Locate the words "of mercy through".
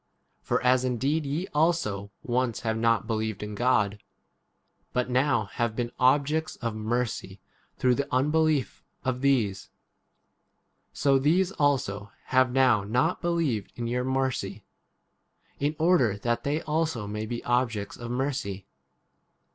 6.55-7.93